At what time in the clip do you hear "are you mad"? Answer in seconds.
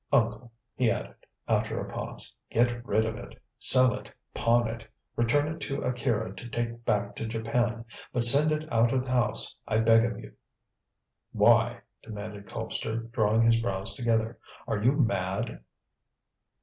14.67-15.63